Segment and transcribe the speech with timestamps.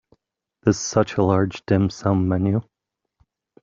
[0.63, 2.61] This is such a large dim sum menu.